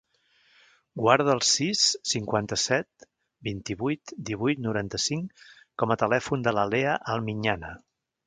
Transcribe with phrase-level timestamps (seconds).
[1.01, 3.05] Guarda el sis, cinquanta-set,
[3.49, 5.45] vint-i-vuit, divuit, noranta-cinc
[5.83, 7.71] com a telèfon de la Lea Almiñana.